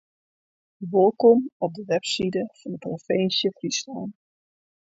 [0.89, 4.09] Wolkom op de webside fan de provinsje Fryslân.